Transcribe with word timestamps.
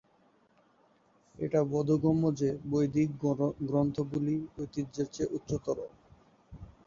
এটা 1.35 1.59
বোধগম্য 1.71 2.23
যে 2.39 2.49
বৈদিক 2.65 3.09
গ্রন্থগুলি 3.69 4.35
ঐতিহ্যের 4.57 5.07
চেয়ে 5.13 5.33
উচ্চতর। 5.33 5.77